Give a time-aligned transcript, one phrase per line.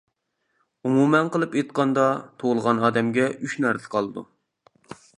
[0.89, 2.07] ئومۇمەن قىلىپ ئېيتقاندا،
[2.39, 4.29] تۇغۇلغان ئادەمگە ئۈچ نەرسە قالىدۇ.